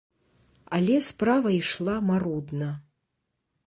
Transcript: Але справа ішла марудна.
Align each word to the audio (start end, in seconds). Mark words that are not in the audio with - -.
Але 0.77 0.95
справа 1.09 1.49
ішла 1.61 2.01
марудна. 2.09 2.75